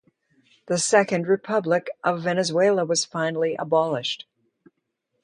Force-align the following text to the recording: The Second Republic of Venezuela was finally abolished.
The 0.65 0.79
Second 0.79 1.27
Republic 1.27 1.91
of 2.03 2.23
Venezuela 2.23 2.83
was 2.85 3.05
finally 3.05 3.53
abolished. 3.59 4.25